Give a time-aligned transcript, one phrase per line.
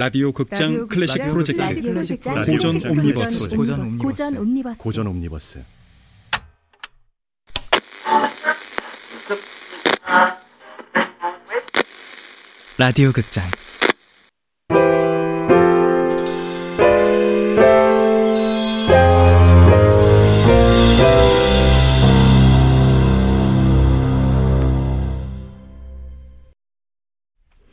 [0.00, 1.60] 라디오 극장 클래식 프로젝트.
[2.46, 3.50] 고전 옴니버스.
[3.50, 4.78] 고전 옴니버스.
[4.78, 5.62] 고전 옴니버스.
[12.78, 13.50] 라디오 극장.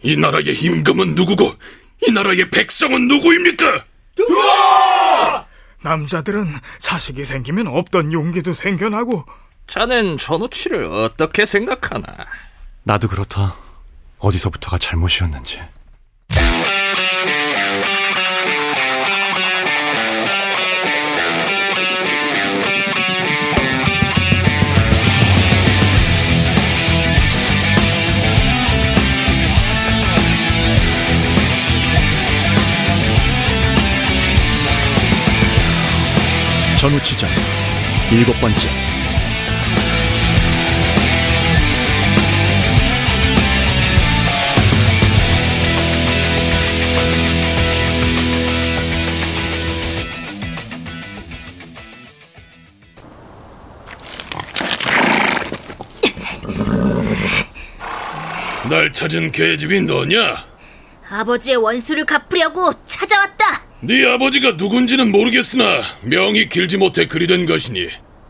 [0.03, 1.56] 이 나라의 임금은 누구고
[2.07, 3.85] 이 나라의 백성은 누구입니까?
[5.81, 9.25] 남자들은 자식이 생기면 없던 용기도 생겨나고
[9.67, 12.05] 자넨 전우치를 어떻게 생각하나?
[12.83, 13.55] 나도 그렇다
[14.19, 15.61] 어디서부터가 잘못이었는지
[36.77, 37.27] 전우치전
[38.11, 38.69] 일곱 번째
[58.69, 60.45] 날 찾은 계집이 너냐?
[61.09, 67.87] 아버지의 원수를 갚으려고 찾아왔다 네 아버지가 누군지는 모르겠으나 명이 길지 못해 그리 된 것이니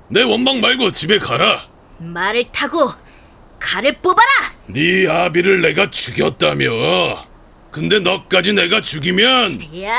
[0.10, 1.68] 내 원망 말고 집에 가라.
[2.00, 2.92] 말을 타고
[3.60, 4.28] 칼을 뽑아라
[4.68, 7.26] 네 아비를 내가 죽였다며.
[7.72, 9.98] 근데 너까지 내가 죽이면 야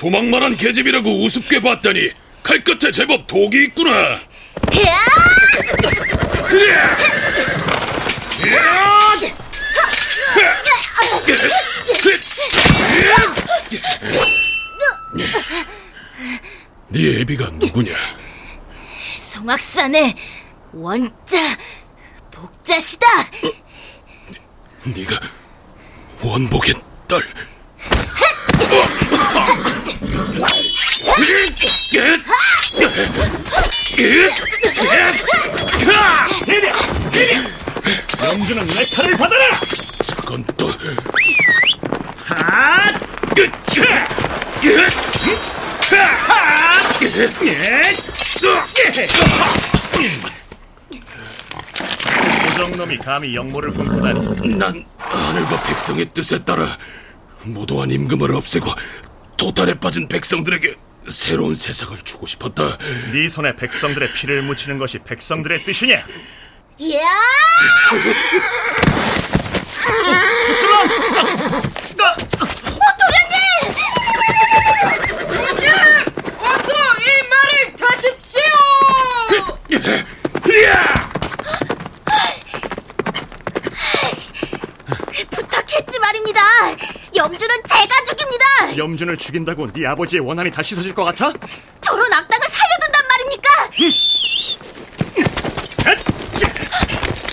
[0.00, 2.10] 조망만한 계집이라고 우습게 봤더니
[2.42, 4.18] 칼끝에 제법 독이 있구나.
[16.94, 17.92] 야네 애비가 누구냐?
[19.16, 20.14] 송악산의
[20.72, 21.36] 원자
[22.30, 23.06] 복자시다
[24.84, 25.20] 네가
[26.22, 26.74] 원복의
[27.06, 27.49] 딸.
[38.22, 39.44] 영주는 내 칼을 받아라
[40.04, 40.70] 저건 또.
[42.24, 42.92] 하!
[43.38, 44.08] 으차!
[52.54, 56.76] 고정놈이 감히 영모를 꿈꾸다니 난 하늘과 백성의 뜻에 따라
[57.42, 58.70] 무도한 임금을 없애고
[59.36, 60.76] 도탈에 빠진 백성들에게
[61.08, 62.78] 새로운 세상을 주고 싶었다.
[63.12, 65.94] 네 손에 백성들의 피를 묻히는 것이 백성들의 뜻이냐?
[65.96, 66.06] 야!
[76.38, 78.42] 어서 이 말을 다십시오!
[85.30, 86.40] 부탁했지 말입니다
[87.20, 88.76] 염주는 제가 죽입니다!
[88.78, 91.30] 염준을 죽인다고 네 아버지의 원한이 다시 서질 것 같아?
[91.82, 93.50] 저런 악당을 살려둔단 말입니까?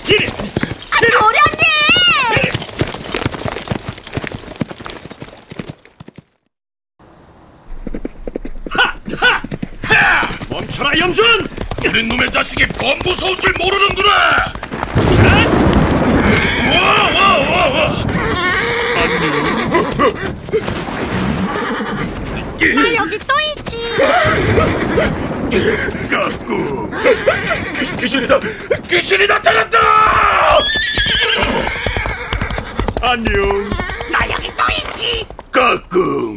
[0.08, 0.26] 이리
[0.90, 1.68] 아, 도련님!
[10.50, 11.48] 멈춰라 염준
[11.86, 14.10] 어린 놈의 자식이 범 무서운 줄 모르는구나.
[16.70, 16.80] 와,
[17.14, 18.08] 와, 와, 와.
[22.96, 23.76] 여기 또 있지.
[25.50, 25.60] 귀,
[27.96, 28.38] 귀신이다.
[28.88, 29.78] 귀신이 나타났다.
[33.00, 33.32] 안녕
[34.10, 36.27] 나 여기 또 있지 까꿍.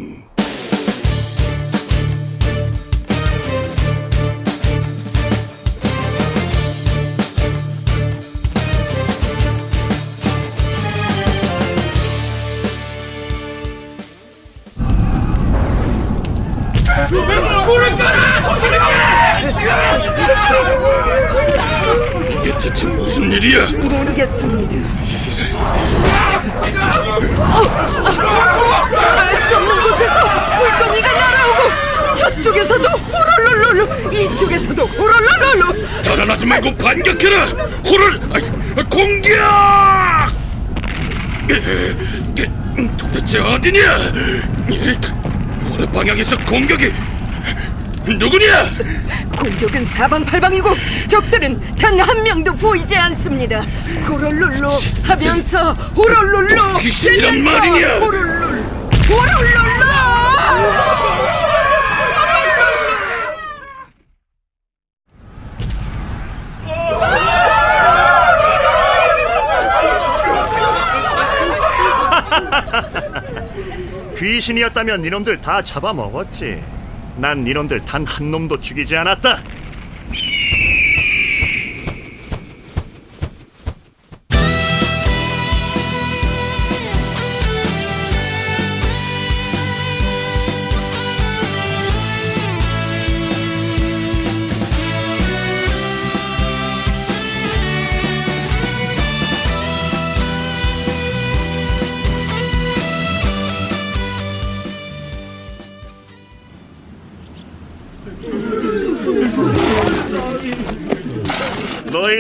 [36.62, 37.46] 말고 반격해라!
[37.86, 38.40] 호를 아,
[38.90, 39.36] 공격!
[41.50, 41.96] 에, 에,
[42.96, 43.98] 도대체 어디냐?
[45.72, 46.92] 어느 방향에서 공격이
[48.06, 48.70] 누구냐?
[49.36, 50.70] 공격은 사방팔방이고
[51.08, 53.60] 적들은 단 한 명도 보이지 않습니다.
[54.08, 54.66] 호롤룰루
[55.04, 57.88] 하면서 호롤룰루 귀신이란 말이냐?
[58.00, 58.64] 호롤룰
[59.10, 59.82] 호롤룰루
[74.22, 76.62] 귀신이었다면 니놈들 다 잡아먹었지.
[77.18, 79.42] 난 니놈들 단 한 놈도 죽이지 않았다.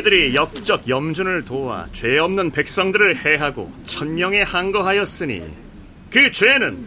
[0.01, 5.43] 너희들이 역적 염준을 도와 죄 없는 백성들을 해하고 천명에 항거하였으니
[6.11, 6.85] 그 죄는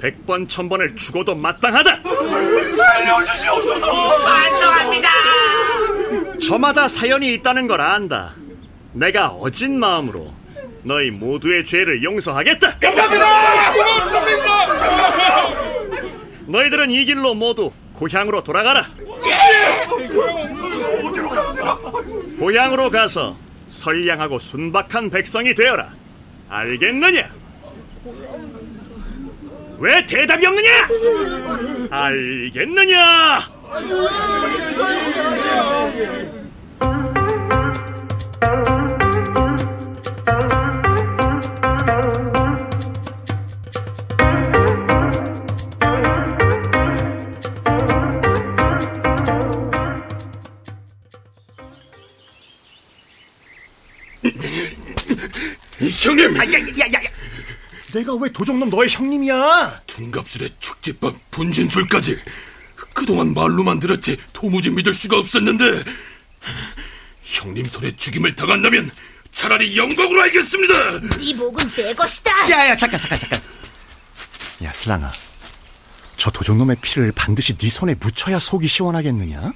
[0.00, 2.02] 백번 천번을 죽어도 마땅하다.
[2.70, 4.18] 살려주시옵소서.
[4.18, 5.08] 반성합니다.
[6.40, 8.34] 저마다 사연이 있다는 걸 안다.
[8.92, 10.32] 내가 어진 마음으로
[10.82, 12.78] 너희 모두의 죄를 용서하겠다.
[12.78, 13.72] 감사합니다.
[16.46, 18.88] 너희들은 이 길로 모두 고향으로 돌아가라.
[22.42, 23.36] 고향으로 가서
[23.68, 25.92] 선량하고 순박한 백성이 되어라.
[26.48, 27.30] 알겠느냐?
[29.78, 30.88] 왜 대답이 없느냐?
[31.88, 33.48] 알겠느냐?
[57.92, 59.82] 내가 왜 도적놈 너의 형님이야?
[59.86, 62.18] 둔갑술의 축제법 분진술까지
[62.94, 65.84] 그동안 말로만 들었지 도무지 믿을 수가 없었는데
[67.24, 68.90] 형님 손에 죽임을 당한다면
[69.30, 71.00] 차라리 영광으로 알겠습니다.
[71.18, 72.50] 네 목은 내 것이다.
[72.50, 73.40] 야야 잠깐 잠깐 잠깐
[74.64, 75.10] 야 슬랑아
[76.16, 79.52] 저 도적놈의 피를 반드시 네 손에 묻혀야 속이 시원하겠느냐?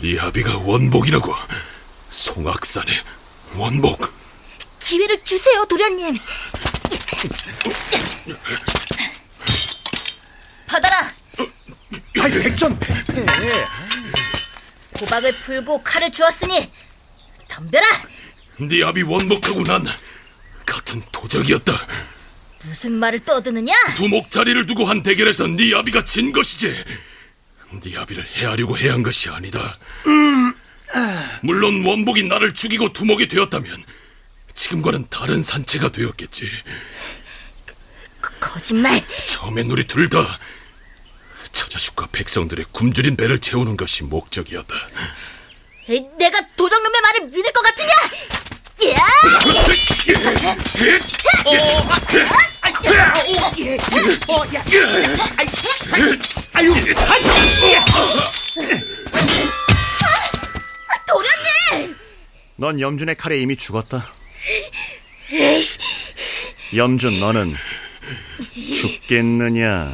[0.00, 1.34] 네 아비가 원복이라고
[2.10, 2.94] 송악산의
[3.56, 4.22] 원복
[4.80, 6.18] 기회를 주세요, 도련님.
[10.66, 11.12] 받아라.
[12.20, 13.04] 아이 백전패
[14.94, 16.70] 고박을 풀고 칼을 주었으니
[17.48, 17.86] 덤벼라.
[18.58, 19.84] 네 아비 원복하고 난
[20.66, 21.86] 같은 도적이었다.
[22.64, 23.72] 무슨 말을 떠드느냐?
[23.96, 26.84] 두목 자리를 두고 한 대결에서 네 아비가 진 것이지.
[27.82, 29.76] 네 아비를 해하려고 해한 것이 아니다.
[31.42, 33.84] 물론 원복이 나를 죽이고 두목이 되었다면
[34.54, 36.48] 지금과는 다른 산채가 되었겠지.
[38.40, 39.04] 거짓말.
[39.26, 40.38] 처음엔 우리 둘 다
[41.52, 44.74] 처자식과 백성들의 굶주린 배를 채우는 것이 목적이었다.
[46.18, 47.92] 내가 도적놈의 말을 믿을 것 같으냐?
[48.90, 48.96] 야!
[61.06, 61.96] 도련님!
[62.56, 64.06] 넌 염준의 칼에 이미 죽었다.
[66.74, 67.54] 염준, 너는
[68.74, 69.90] 죽겠느냐,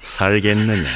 [0.00, 0.86] 살겠느냐?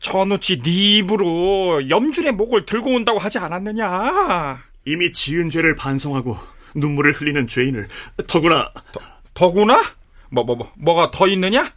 [0.00, 4.60] 전우치 네 입으로 염준의 목을 들고 온다고 하지 않았느냐?
[4.84, 6.36] 이미 지은 죄를 반성하고
[6.74, 7.88] 눈물을 흘리는 죄인을
[8.26, 9.00] 더구나 더
[9.48, 9.82] 구나?
[10.30, 11.72] 뭐, 뭐, 뭐, 뭐가 더 있느냐?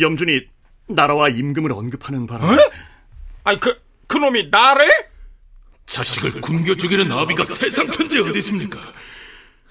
[0.00, 0.46] 염준이
[0.88, 2.56] 나라와 임금을 언급하는 바람에
[3.44, 4.88] 아니, 그, 그놈이 나를?
[5.86, 8.80] 자식을 굶겨 죽이는 아비가 세상 천재 어디 있습니까?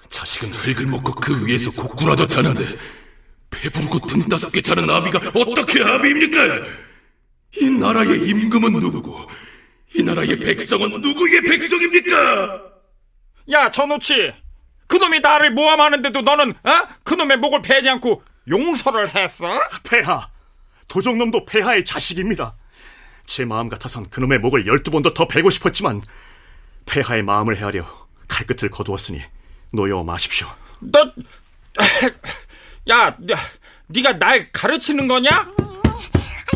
[0.08, 2.64] 자식은 흙을 먹고 그 위에서 고꾸라져 자는데
[3.50, 6.40] 배부르고 등 따숩게 자는 아비가 어떻게 아비입니까?
[7.60, 9.26] 이 나라의 임금은 누구고
[9.96, 12.62] 이 나라의 백성은 누구의 백성입니까?
[13.50, 14.32] 야, 전우치!
[14.94, 16.88] 그놈이 나를 모함하는데도 너는, 어?
[17.02, 19.60] 그놈의 목을 베지 않고 용서를 했어?
[19.82, 20.28] 폐하
[20.86, 22.54] 도적놈도 폐하의 자식입니다.
[23.26, 26.00] 제 마음 같아선 그놈의 목을 열두 번도 더 베고 싶었지만
[26.86, 27.84] 폐하의 마음을 헤아려
[28.28, 29.20] 칼끝을 거두었으니
[29.72, 30.46] 노여워 마십시오.
[30.78, 31.00] 너,
[32.88, 33.16] 야, 야,
[33.88, 35.48] 네가 날 가르치는 거냐?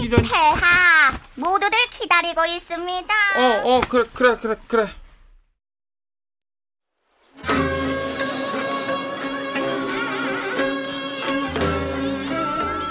[0.01, 3.15] 이런, 폐하, 모두들 기다리고 있습니다.
[3.39, 4.89] 어, 어, 그래, 그래, 그래, 그래.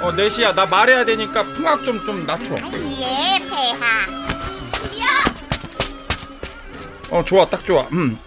[0.07, 2.55] 어, 네시야, 나 말해야 되니까 풍악 좀, 좀 낮춰.
[2.55, 4.07] 예, 폐하.
[7.09, 7.85] 어, 좋아, 딱 좋아.
[7.91, 8.17] 음.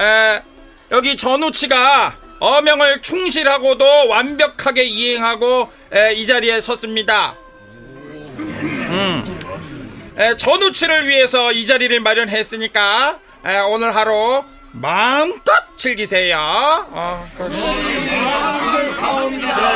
[0.00, 0.42] 에,
[0.90, 7.36] 여기 전우치가 어명을 충실하고도 완벽하게 이행하고 에, 이 자리에 섰습니다.
[8.36, 9.22] 음.
[10.18, 16.36] 에, 전우치를 위해서 이 자리를 마련했으니까 에, 오늘 하루 마음껏 즐기세요.
[16.90, 17.48] 어, 그래,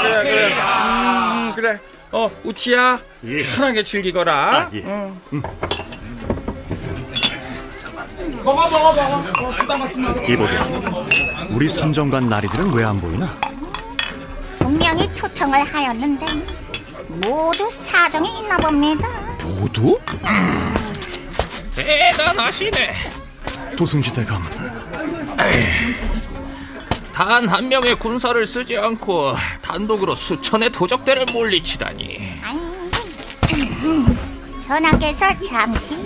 [0.03, 0.55] 그래, 그래.
[0.57, 1.26] 음,
[1.57, 1.79] 그래.
[2.13, 3.43] 어, 우치야, 예.
[3.43, 4.33] 편하게 즐기거라.
[4.35, 4.83] 아, 예.
[4.85, 5.17] 어.
[8.45, 9.47] 먹어, 먹어, 먹어.
[9.47, 10.27] 어.
[10.29, 10.53] 이보게,
[11.51, 13.35] 우리 선정관 나리들은 왜 안 보이나?
[14.59, 16.27] 분명히 초청을 하였는데
[17.27, 19.09] 모두 사정이 있나 봅니다.
[19.59, 19.99] 모두?
[21.75, 22.93] 대단하시네.
[23.79, 24.43] 도승지 대감,
[27.17, 32.43] 단 한 명의 군사를 쓰지 않고 단독으로 수천의 도적대를 물리치다니.
[34.61, 35.97] 전하께서 잠시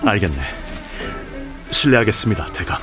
[0.00, 0.40] 알겠네.
[1.72, 2.80] 실례하겠습니다, 대감.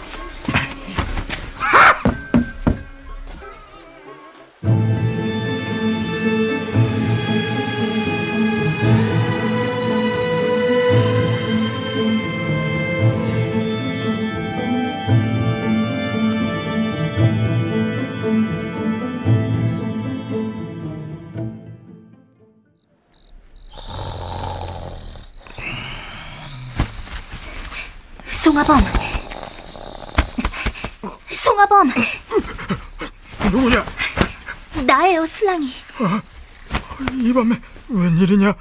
[28.45, 28.79] 송아범.
[31.33, 31.89] 송아범.
[33.51, 33.83] 누구냐?
[34.85, 35.73] 나예요, 슬랑이.
[37.23, 37.59] 이 밤에
[37.89, 38.53] 웬일이냐?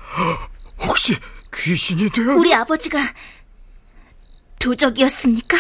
[0.87, 1.15] 혹시
[1.53, 2.99] 귀신이 되어 우리 아버지가
[4.59, 5.59] 도적이었습니까?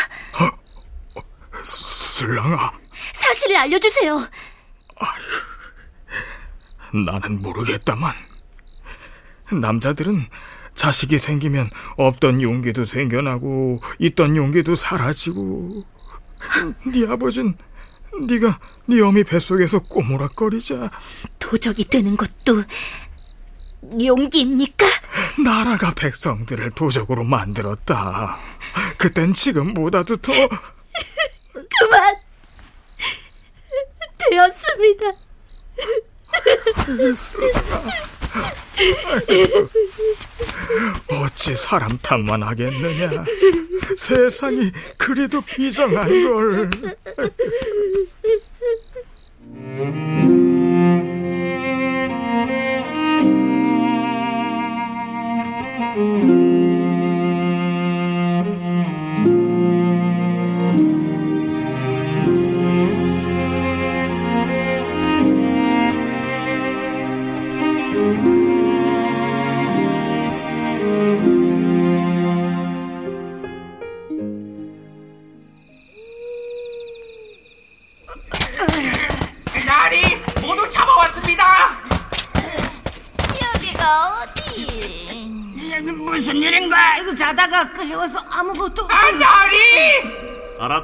[1.62, 2.72] 슬랑아?
[3.12, 4.26] 사실을 알려주세요.
[6.94, 8.14] 나는 모르겠다만
[9.52, 10.26] 남자들은
[10.74, 15.84] 자식이 생기면 없던 용기도 생겨나고 있던 용기도 사라지고.
[16.92, 17.56] 네 아버진
[18.28, 20.90] 네가 네 어미 뱃속에서 꼬무락거리자.
[21.38, 22.62] 도적이 되는 것도
[24.02, 24.86] 용기입니까?
[25.44, 28.38] 나라가 백성들을 도적으로 만들었다.
[28.96, 30.32] 그땐 지금보다도 더
[31.52, 32.16] 그만!
[34.30, 35.12] 되었습니다.
[41.08, 43.24] 어찌 사람 탓만 하겠느냐?
[43.96, 46.70] 세상이 그리도 비정한 걸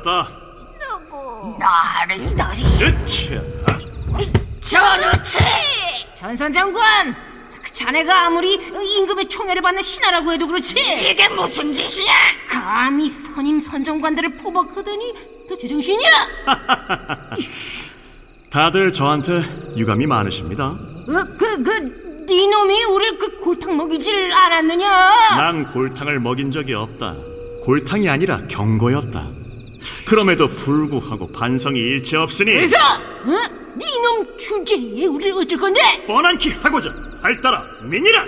[0.00, 0.28] 알았다.
[0.80, 1.56] 누구?
[1.58, 2.62] 나리 나리.
[2.82, 3.40] 으쌰.
[4.60, 5.38] 전우치!
[6.14, 7.14] 전선장관!
[7.62, 10.74] 그 자네가 아무리 임금의 총애를 받는 신하라고 해도 그렇지
[11.10, 12.12] 이게 무슨 짓이야?
[12.48, 15.14] 감히 선임 선정관들을 포박하더니
[15.48, 16.10] 너 제정신이야?
[18.50, 19.42] 다들 저한테
[19.76, 20.66] 유감이 많으십니다.
[20.66, 25.36] 어, 그, 그, 네 놈이 우릴 그 골탕 먹이질 않았느냐?
[25.36, 27.14] 난 골탕을 먹인 적이 없다.
[27.64, 29.39] 골탕이 아니라 경고였다.
[30.10, 33.30] 그럼에도 불구하고 반성이 일체 없으니 그래서, 어?
[33.76, 35.80] 네놈 주제에 우릴 어쩔 건데?
[36.04, 38.24] 뻔한키 하고자 알따라 민이라!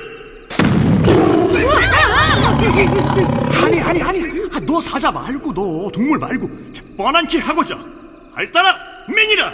[3.64, 4.20] 아니 아니 아니.
[4.52, 6.48] 아, 너 사자 말고 너 동물 말고.
[6.72, 7.76] 자, 뻔한키 하고자
[8.36, 8.76] 알따라
[9.08, 9.52] 민이라!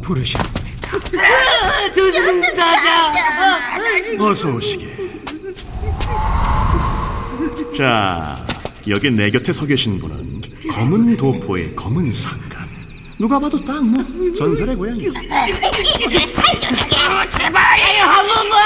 [0.00, 0.98] 부르셨습니까?
[1.92, 3.12] 저승사자!
[4.20, 4.92] 어서 오시게.
[7.76, 8.51] 자
[8.88, 12.66] 여기 내 곁에 서 계신 분은 검은 도포의 검은 상간
[13.18, 14.02] 누가 봐도 딱 뭐
[14.36, 15.02] 전설의 고양이
[17.30, 17.54] 제발,
[18.00, 18.58] 한 번만!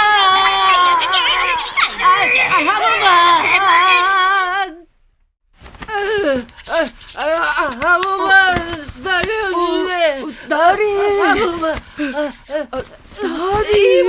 [1.99, 2.05] 아,
[2.43, 3.07] 아, 한 번만!
[7.83, 8.57] 한 번만
[9.03, 10.27] 살려주세요.
[10.49, 10.83] 나리.
[11.21, 11.81] 한 번만.
[13.23, 14.03] 나리.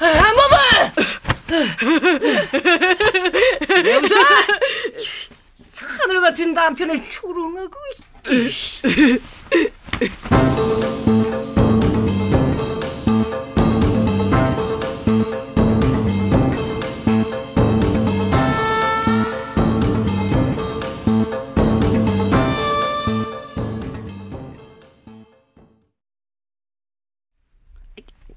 [0.00, 0.92] 한 번만!
[3.84, 4.14] 왜 웃어?
[6.02, 7.74] 하늘 같은 남편을 조롱하고
[8.22, 9.18] 있지.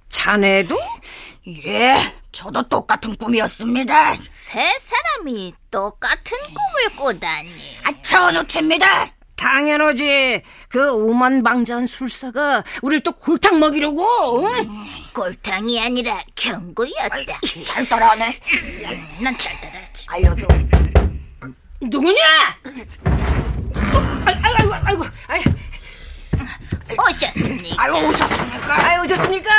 [0.08, 0.80] 자네도?
[1.66, 1.98] 예,
[2.32, 4.16] 저도 똑같은 꿈이었습니다.
[4.30, 7.73] 세 사람이 똑같은 꿈을 꾸다니.
[7.84, 9.08] 아, 전우치입니다.
[9.36, 10.42] 당연하지.
[10.70, 14.46] 그 오만방자한 술사가 우릴 또 골탕 먹이려고.
[14.48, 14.70] 응?
[15.14, 17.40] 골탕이 아니라 경고였다.
[17.66, 18.40] 잘 따라하네.
[19.20, 20.06] 난 잘 따라하지.
[20.10, 20.48] 알려줘.
[21.82, 22.22] 누구냐?
[23.76, 25.04] 어, 아이고, 아이고, 아이고,
[26.88, 27.84] 아이고, 오셨습니까?
[27.84, 28.86] 아유, 오셨습니까?
[28.88, 29.52] 아이고, 오셨습니까?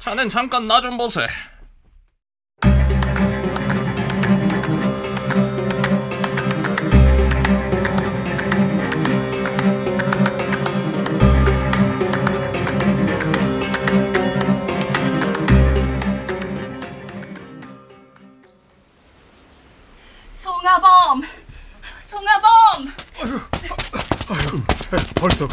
[0.00, 1.20] 자넨 잠깐 나 좀 보세.
[1.20, 1.28] 송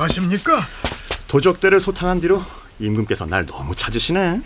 [0.10, 0.66] 벌써 가십니까?
[1.28, 2.44] 도적대를 소탕한 뒤로
[2.80, 4.42] 임금께서 날 너무 찾으시네.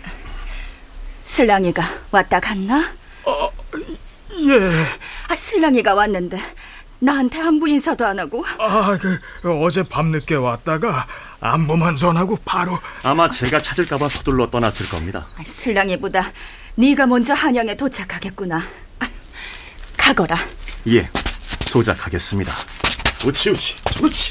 [1.22, 2.92] 슬랑이가 왔다 갔나?
[4.40, 4.86] 예.
[5.28, 6.38] 아, 슬랑이가 왔는데
[6.98, 9.18] 나한테 안부 인사도 안 하고 아, 그
[9.62, 11.06] 어제 밤늦게 왔다가
[11.40, 15.26] 안부만 전하고 바로 아마 제가 찾을까 봐 서둘러 떠났을 겁니다.
[15.38, 16.30] 아, 슬랑이보다
[16.76, 18.58] 네가 먼저 한양에 도착하겠구나.
[19.00, 19.08] 아,
[19.96, 20.38] 가거라.
[20.88, 21.08] 예,
[21.66, 22.52] 소작하겠습니다.
[23.24, 24.30] 우치 우치 우치.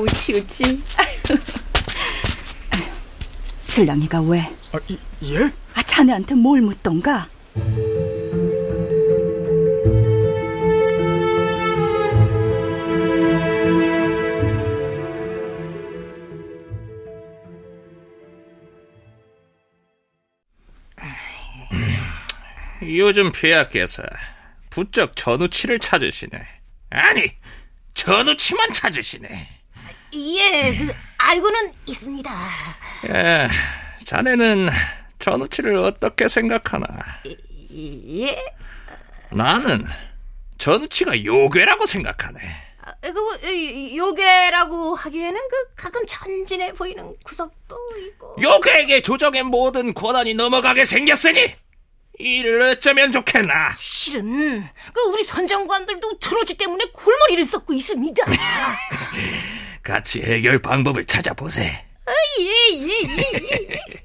[0.00, 0.82] 우치 우치.
[3.60, 4.40] 슬랑이가 왜?
[4.72, 5.50] 아, 이- 예?
[5.74, 7.26] 아, 자네한테 뭘 묻던가?
[22.82, 24.02] 요즘 폐하께서
[24.70, 26.38] 부쩍 전우치를 찾으시네.
[26.90, 27.36] 아니,
[27.94, 29.61] 전우치만 찾으시네.
[30.14, 32.30] 예, 그, 알고는 있습니다.
[33.08, 33.48] 예,
[34.04, 34.70] 자네는
[35.18, 36.86] 전우치를 어떻게 생각하나?
[37.74, 38.38] 예?
[39.30, 39.86] 나는
[40.58, 42.38] 전우치가 요괴라고 생각하네.
[42.84, 47.76] 아, 그, 뭐, 이, 요괴라고 하기에는 그, 가끔 천진해 보이는 구석도
[48.08, 48.36] 있고.
[48.42, 51.54] 요괴에게 조정의 모든 권한이 넘어가게 생겼으니
[52.18, 53.76] 이를 어쩌면 좋겠나?
[53.78, 58.24] 실은, 그, 우리 선정관들도 트로지 때문에 골머리를 썩고 있습니다.
[59.82, 61.84] 같이 해결 방법을 찾아보세.
[62.06, 62.44] 아, 예,
[62.78, 64.02] 예, 예, 예.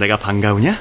[0.00, 0.80] 내가 반가우냐?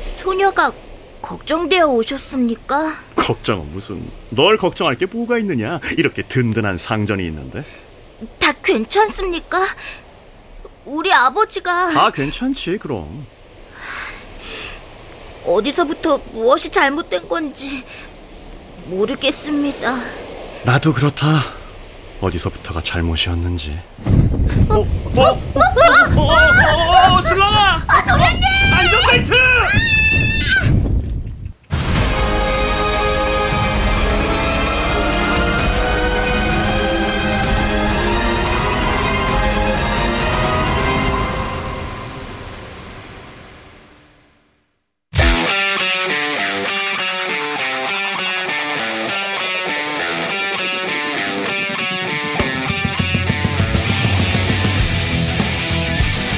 [0.00, 0.72] 소녀가
[1.20, 2.94] 걱정되어 오셨습니까?
[3.16, 7.64] 걱정은 무슨 널 걱정할 게 뭐가 있느냐 이렇게 든든한 상전이 있는데
[8.38, 9.66] 다 괜찮습니까?
[10.84, 13.26] 우리 아버지가 다 괜찮지 그럼
[15.44, 17.84] 어디서부터 무엇이 잘못된 건지
[18.86, 20.00] 모르겠습니다.
[20.64, 21.26] 나도 그렇다
[22.20, 23.80] 어디서부터가 잘못이었는지
[24.68, 24.74] 어?
[24.76, 25.42] 어?
[26.16, 26.91] 어?
[27.22, 27.24] 어?
[27.24, 27.28] 어?
[27.28, 27.82] 어, 어, 슬랑아!
[27.86, 28.42] 아, 도련님!
[28.74, 29.32] 안전벨트!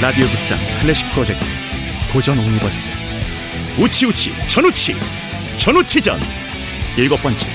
[0.04, 1.46] 라디오 극장 클래식 프로젝트
[2.12, 2.90] 고전 옴니버스.
[3.78, 4.94] 우치우치 전우치
[5.56, 6.20] 전우치전.
[6.98, 7.48] 일곱 번째